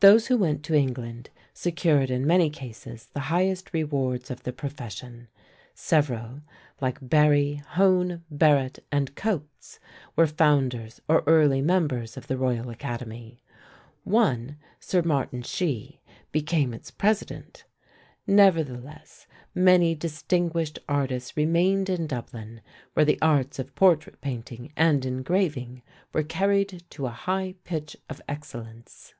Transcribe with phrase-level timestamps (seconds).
[0.00, 5.28] Those who went to England secured in many cases the highest rewards of the profession.
[5.74, 6.42] Several,
[6.80, 9.78] like Barry, Hone, Barrett, and Cotes,
[10.14, 13.42] were founders or early members of the Royal Academy;
[14.04, 16.00] one, Sir Martin Shee,
[16.32, 17.64] became its President.
[18.26, 22.62] Nevertheless, many distinguished artists remained in Dublin,
[22.94, 25.82] where the arts of portrait painting and engraving
[26.14, 29.14] were carried to a high pitch of excellence.